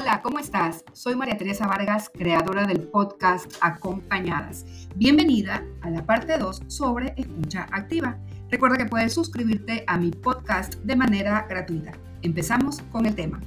[0.00, 0.82] Hola, ¿cómo estás?
[0.94, 4.64] Soy María Teresa Vargas, creadora del podcast Acompañadas.
[4.96, 8.16] Bienvenida a la parte 2 sobre escucha activa.
[8.48, 11.92] Recuerda que puedes suscribirte a mi podcast de manera gratuita.
[12.22, 13.42] Empezamos con el tema.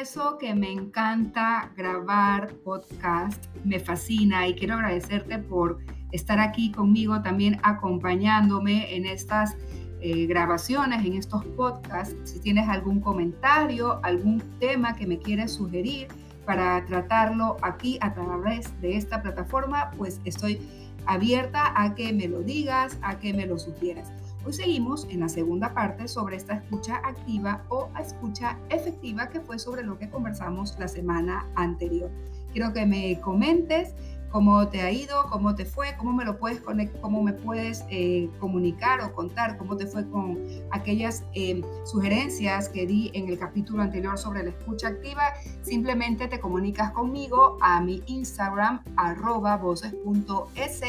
[0.00, 5.76] Confieso que me encanta grabar podcast, me fascina y quiero agradecerte por
[6.10, 9.58] estar aquí conmigo también acompañándome en estas
[10.00, 12.16] eh, grabaciones, en estos podcasts.
[12.24, 16.08] Si tienes algún comentario, algún tema que me quieres sugerir
[16.46, 20.62] para tratarlo aquí a través de esta plataforma, pues estoy
[21.04, 24.10] abierta a que me lo digas, a que me lo sugieras.
[24.42, 29.58] Hoy seguimos en la segunda parte sobre esta escucha activa o escucha efectiva que fue
[29.58, 32.10] sobre lo que conversamos la semana anterior.
[32.50, 33.94] Quiero que me comentes
[34.30, 36.62] cómo te ha ido, cómo te fue, cómo me lo puedes
[37.00, 40.38] cómo me puedes eh, comunicar o contar cómo te fue con
[40.70, 45.22] aquellas eh, sugerencias que di en el capítulo anterior sobre la escucha activa.
[45.62, 50.80] Simplemente te comunicas conmigo a mi Instagram arroba voces.es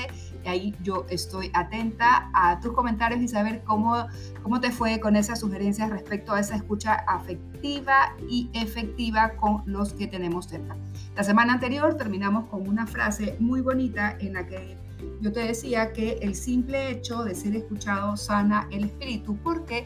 [0.43, 4.07] y ahí yo estoy atenta a tus comentarios y saber cómo,
[4.43, 9.93] cómo te fue con esas sugerencias respecto a esa escucha afectiva y efectiva con los
[9.93, 10.75] que tenemos cerca.
[11.15, 14.77] La semana anterior terminamos con una frase muy bonita en la que
[15.19, 19.85] yo te decía que el simple hecho de ser escuchado sana el espíritu, porque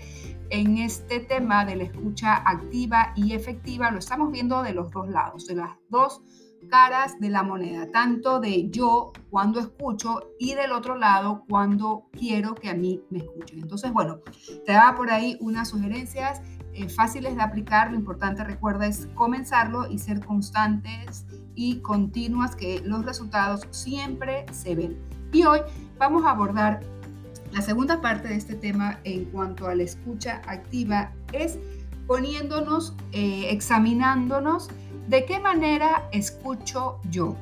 [0.49, 5.09] en este tema de la escucha activa y efectiva lo estamos viendo de los dos
[5.09, 6.21] lados, de las dos
[6.69, 12.55] caras de la moneda, tanto de yo cuando escucho y del otro lado cuando quiero
[12.55, 13.59] que a mí me escuchen.
[13.59, 14.21] Entonces, bueno,
[14.65, 16.41] te da por ahí unas sugerencias
[16.75, 17.91] eh, fáciles de aplicar.
[17.91, 24.75] Lo importante, recuerda, es comenzarlo y ser constantes y continuas, que los resultados siempre se
[24.75, 24.97] ven.
[25.31, 25.59] Y hoy
[25.97, 26.81] vamos a abordar
[27.51, 31.57] la segunda parte de este tema en cuanto a la escucha activa, es
[32.05, 34.69] poniéndonos, eh, examinándonos
[35.07, 37.35] de qué manera escucho yo.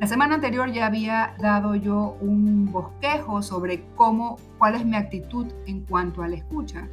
[0.00, 5.46] La semana anterior ya había dado yo un bosquejo sobre cómo, cuál es mi actitud
[5.66, 6.86] en cuanto a la escucha.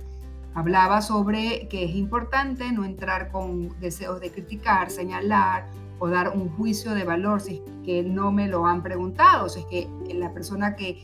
[0.56, 5.68] Hablaba sobre que es importante no entrar con deseos de criticar, señalar
[6.00, 9.60] o dar un juicio de valor si es que no me lo han preguntado, si
[9.60, 11.04] es que la persona que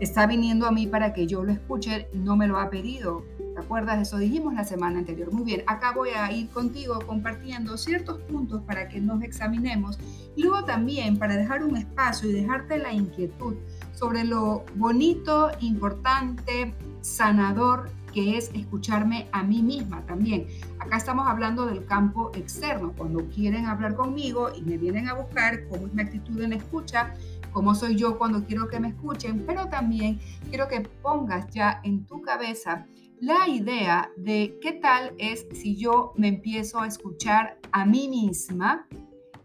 [0.00, 3.24] está viniendo a mí para que yo lo escuche no me lo ha pedido
[3.54, 4.00] ¿Te acuerdas?
[4.00, 5.32] Eso dijimos la semana anterior.
[5.32, 9.98] Muy bien, acá voy a ir contigo compartiendo ciertos puntos para que nos examinemos
[10.36, 13.54] luego también para dejar un espacio y dejarte la inquietud
[13.92, 20.46] sobre lo bonito, importante, sanador que es escucharme a mí misma también.
[20.78, 25.68] Acá estamos hablando del campo externo, cuando quieren hablar conmigo y me vienen a buscar
[25.68, 27.12] cómo es mi actitud en escucha,
[27.52, 32.06] cómo soy yo cuando quiero que me escuchen, pero también quiero que pongas ya en
[32.06, 32.86] tu cabeza
[33.20, 38.86] la idea de qué tal es si yo me empiezo a escuchar a mí misma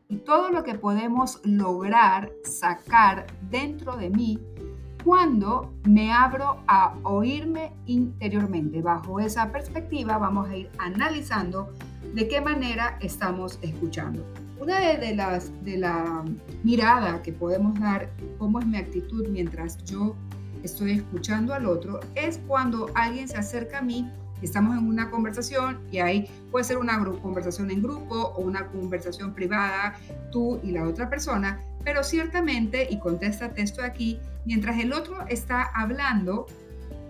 [0.09, 4.39] y todo lo que podemos lograr sacar dentro de mí
[5.03, 8.81] cuando me abro a oírme interiormente.
[8.81, 11.73] Bajo esa perspectiva vamos a ir analizando
[12.13, 14.25] de qué manera estamos escuchando.
[14.59, 16.25] Una de, las de la
[16.63, 20.15] mirada que podemos dar, cómo es mi actitud mientras yo
[20.63, 24.11] estoy escuchando al otro, es cuando alguien se acerca a mí,
[24.45, 29.33] estamos en una conversación y ahí puede ser una conversación en grupo o una conversación
[29.33, 29.95] privada,
[30.31, 35.63] tú y la otra persona, pero ciertamente, y contesta esto aquí, mientras el otro está
[35.75, 36.47] hablando,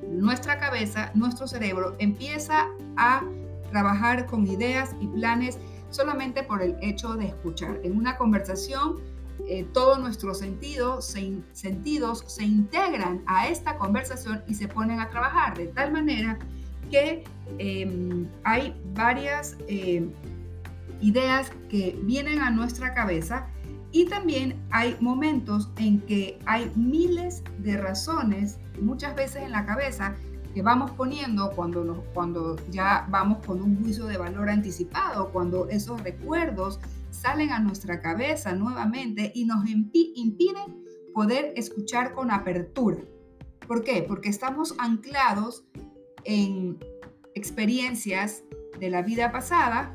[0.08, 3.24] nuestra cabeza, nuestro cerebro empieza a
[3.72, 7.80] trabajar con ideas y planes solamente por el hecho de escuchar.
[7.84, 8.98] En una conversación
[9.48, 15.10] eh, todos nuestros sentidos se, sentidos se integran a esta conversación y se ponen a
[15.10, 16.38] trabajar de tal manera
[16.90, 17.24] que
[17.58, 20.12] em, hay varias em,
[21.02, 23.48] ideas que vienen a nuestra cabeza
[23.92, 30.16] y también hay momentos en que hay miles de razones, muchas veces en la cabeza,
[30.54, 36.02] que vamos poniendo cuando, cuando ya vamos con un juicio de valor anticipado, cuando esos
[36.04, 36.80] recuerdos
[37.12, 40.84] salen a nuestra cabeza nuevamente y nos impiden
[41.14, 42.98] poder escuchar con apertura.
[43.68, 44.04] ¿Por qué?
[44.08, 45.66] Porque estamos anclados
[46.26, 46.78] en
[47.36, 48.44] experiencias
[48.80, 49.94] de la vida pasada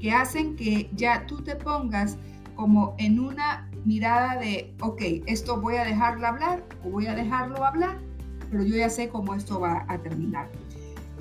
[0.00, 2.18] que hacen que ya tú te pongas
[2.54, 7.64] como en una mirada de, ok, esto voy a dejarlo hablar o voy a dejarlo
[7.64, 7.98] hablar,
[8.50, 10.50] pero yo ya sé cómo esto va a terminar.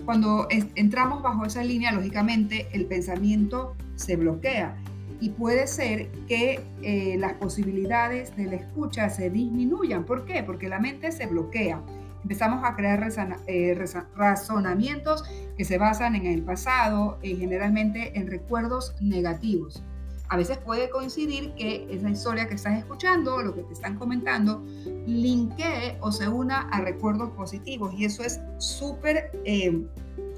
[0.03, 4.75] Cuando entramos bajo esa línea, lógicamente el pensamiento se bloquea
[5.19, 10.03] y puede ser que eh, las posibilidades de la escucha se disminuyan.
[10.06, 10.44] ¿Por qué?
[10.44, 11.81] Porque la mente se bloquea.
[12.25, 13.07] Empezamos a crear
[13.45, 13.80] eh,
[14.16, 15.24] razonamientos
[15.56, 19.83] que se basan en el pasado y generalmente en recuerdos negativos.
[20.30, 24.66] A veces puede coincidir que esa historia que estás escuchando, lo que te están comentando,
[25.06, 29.86] linkee o se una a recuerdos positivos y eso es súper eh,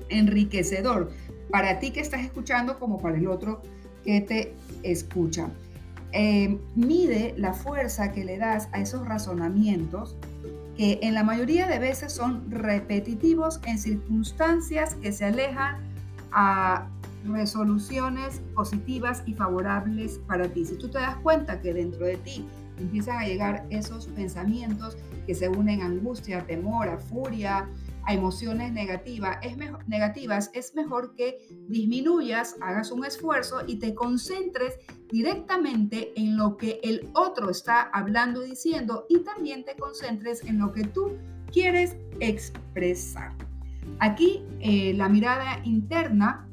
[0.10, 1.10] enriquecedor
[1.50, 3.62] para ti que estás escuchando como para el otro
[4.04, 5.50] que te escucha.
[6.12, 10.18] Eh, mide la fuerza que le das a esos razonamientos
[10.77, 15.77] que en la mayoría de veces son repetitivos en circunstancias que se alejan
[16.31, 16.88] a
[17.25, 20.65] resoluciones positivas y favorables para ti.
[20.65, 22.45] Si tú te das cuenta que dentro de ti
[22.79, 27.68] empiezan a llegar esos pensamientos que se unen a angustia, temor, a furia,
[28.07, 34.75] emociones negativas, es mejor, negativas, es mejor que disminuyas, hagas un esfuerzo y te concentres
[35.12, 40.59] directamente en lo que el otro está hablando y diciendo y también te concentres en
[40.59, 41.18] lo que tú
[41.51, 43.33] quieres expresar.
[44.00, 46.48] Aquí eh, la mirada interna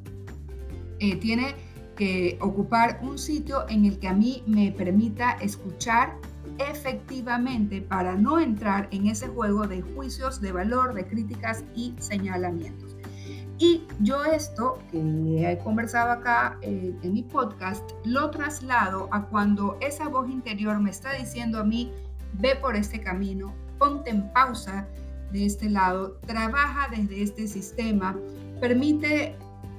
[0.98, 1.54] eh, tiene
[1.96, 6.16] que ocupar un sitio en el que a mí me permita escuchar
[6.58, 12.96] efectivamente para no entrar en ese juego de juicios de valor, de críticas y señalamientos.
[13.58, 19.78] Y yo esto que he conversado acá eh, en mi podcast lo traslado a cuando
[19.80, 21.92] esa voz interior me está diciendo a mí,
[22.34, 24.88] ve por este camino, ponte en pausa
[25.30, 28.16] de este lado, trabaja desde este sistema,
[28.60, 29.36] permite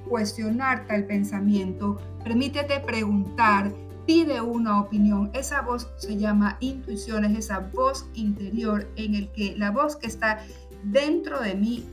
[0.08, 3.72] cuestionar tal pensamiento, permítete preguntar,
[4.06, 5.30] pide una opinión.
[5.34, 10.06] Esa voz se llama intuición, es esa voz interior en el que la voz que
[10.06, 10.40] está
[10.84, 11.84] dentro de mí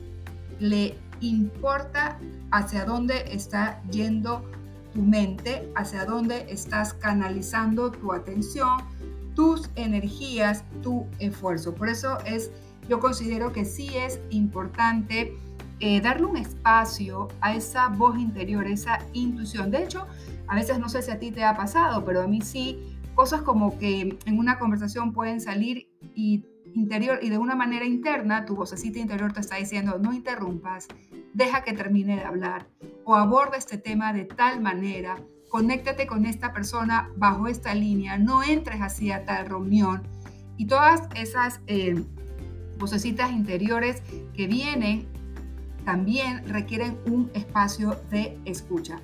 [0.60, 2.18] le importa
[2.50, 4.44] hacia dónde está yendo
[4.94, 8.78] tu mente, hacia dónde estás canalizando tu atención,
[9.34, 11.74] tus energías, tu esfuerzo.
[11.74, 12.50] Por eso es,
[12.88, 15.36] yo considero que sí es importante
[15.86, 19.70] eh, darle un espacio a esa voz interior, esa intuición.
[19.70, 20.06] De hecho,
[20.46, 23.42] a veces no sé si a ti te ha pasado, pero a mí sí, cosas
[23.42, 28.56] como que en una conversación pueden salir y interior y de una manera interna tu
[28.56, 30.88] vocecita interior te está diciendo no interrumpas,
[31.34, 32.66] deja que termine de hablar
[33.04, 35.18] o aborda este tema de tal manera,
[35.50, 40.02] conéctate con esta persona bajo esta línea, no entres así a tal reunión
[40.56, 42.02] y todas esas eh,
[42.78, 44.02] vocecitas interiores
[44.32, 45.12] que vienen
[45.84, 49.00] también requieren un espacio de escucha.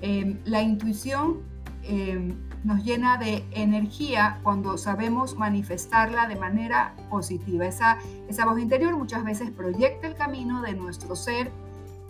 [0.00, 1.38] Em, la intuición
[1.82, 2.34] em,
[2.64, 7.66] nos llena de energía cuando sabemos manifestarla de manera positiva.
[7.66, 7.98] Esa,
[8.44, 11.50] voz interior muchas veces proyecta el camino de nuestro ser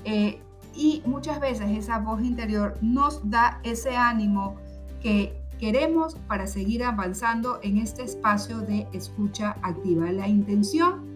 [0.05, 0.41] eh,
[0.75, 4.57] y muchas veces esa voz interior nos da ese ánimo
[5.03, 10.11] que queremos para seguir avanzando en este espacio de escucha activa.
[10.13, 11.08] La intención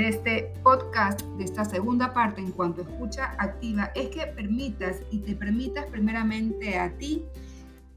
[0.00, 4.96] de este podcast, de esta segunda parte en cuanto a escucha activa, es que permitas
[5.10, 7.26] y te permitas primeramente a ti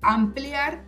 [0.02, 0.84] ampliar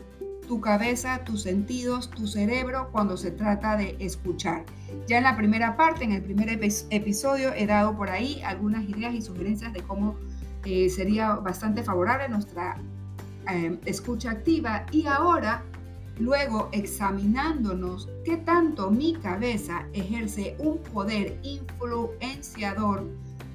[0.46, 4.66] tu cabeza, tus sentidos, tu cerebro cuando se trata de escuchar.
[5.08, 9.14] Ya en la primera parte, en el primer episodio, he dado por ahí algunas ideas
[9.14, 10.18] y sugerencias de cómo
[10.66, 12.78] eh, sería bastante favorable nuestra
[13.50, 15.64] eh, escucha activa y ahora
[16.20, 23.06] Luego, examinándonos qué tanto mi cabeza ejerce un poder influenciador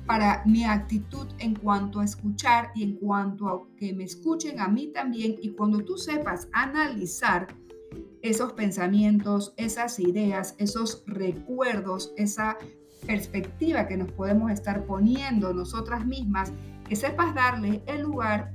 [0.06, 4.68] para mi actitud en cuanto a escuchar y en cuanto a que me escuchen a
[4.68, 5.36] mí también.
[5.40, 7.46] Y cuando tú sepas analizar
[8.20, 12.58] esos pensamientos, esas ideas, esos recuerdos, esa
[13.06, 16.52] perspectiva que nos podemos estar poniendo nosotras mismas,
[16.86, 18.52] que sepas darle el lugar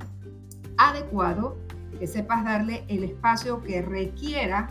[0.77, 1.57] adecuado
[1.99, 4.69] que sepas darle el espacio que requiera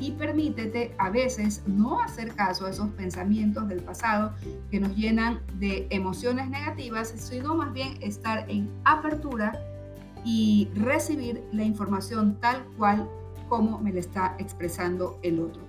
[0.00, 4.32] y permítete a veces no hacer caso a esos pensamientos del pasado
[4.70, 9.60] que nos llenan de emociones negativas, sino más bien estar en apertura
[10.24, 13.08] y recibir la información tal cual
[13.48, 15.62] como me la está expresando el otro.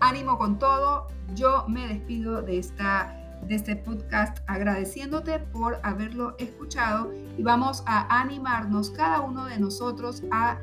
[0.00, 7.12] Ánimo con todo, yo me despido de esta de este podcast agradeciéndote por haberlo escuchado
[7.36, 10.58] y vamos a animarnos cada uno de nosotros a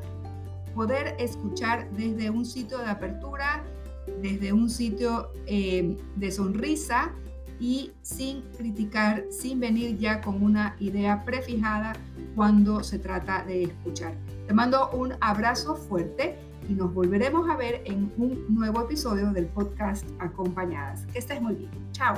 [0.73, 3.63] poder escuchar desde un sitio de apertura,
[4.21, 7.11] desde un sitio eh, de sonrisa
[7.59, 11.93] y sin criticar, sin venir ya con una idea prefijada
[12.35, 14.15] cuando se trata de escuchar.
[14.47, 16.35] Te mando un abrazo fuerte
[16.67, 21.05] y nos volveremos a ver en un nuevo episodio del podcast Acompañadas.
[21.07, 21.71] Que estés muy bien.
[21.91, 22.15] Chao.